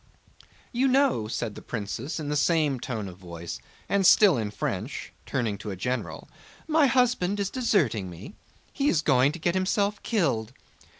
[0.71, 5.13] "You know," said the princess in the same tone of voice and still in French,
[5.27, 6.27] turning to a general,
[6.67, 8.33] "my husband is deserting me?
[8.73, 10.53] He is going to get himself killed.